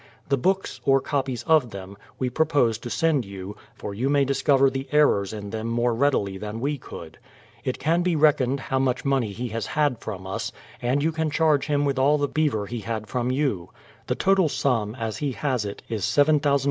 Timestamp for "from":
9.99-10.25, 13.05-13.29